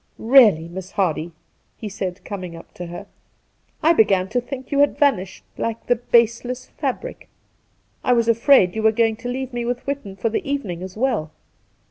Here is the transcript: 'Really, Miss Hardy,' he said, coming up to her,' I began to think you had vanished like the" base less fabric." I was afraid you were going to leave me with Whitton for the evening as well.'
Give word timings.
'Really, 0.41 0.67
Miss 0.67 0.93
Hardy,' 0.93 1.31
he 1.77 1.87
said, 1.87 2.25
coming 2.25 2.55
up 2.55 2.73
to 2.73 2.87
her,' 2.87 3.05
I 3.83 3.93
began 3.93 4.27
to 4.29 4.41
think 4.41 4.71
you 4.71 4.79
had 4.79 4.97
vanished 4.97 5.43
like 5.59 5.85
the" 5.85 5.95
base 6.15 6.43
less 6.43 6.65
fabric." 6.65 7.29
I 8.03 8.13
was 8.13 8.27
afraid 8.27 8.73
you 8.75 8.81
were 8.81 8.91
going 8.93 9.15
to 9.17 9.29
leave 9.29 9.53
me 9.53 9.63
with 9.63 9.81
Whitton 9.85 10.15
for 10.15 10.29
the 10.29 10.43
evening 10.49 10.81
as 10.81 10.97
well.' 10.97 11.29